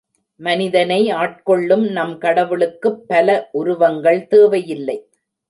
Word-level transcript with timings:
மனிதனை 0.39 1.09
ஆட்கொள்ளும் 1.11 1.83
நம்கடவுளுக்குப் 1.89 2.99
பல 3.07 3.49
உருவங்கள் 3.51 4.27
தேவையில்லை. 4.27 4.97